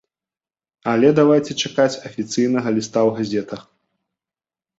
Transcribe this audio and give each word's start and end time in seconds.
Але 0.93 1.11
давайце 1.19 1.53
чакаць 1.63 1.99
афіцыйнага 2.11 2.69
ліста 2.79 2.99
ў 3.11 3.19
газетах. 3.19 3.61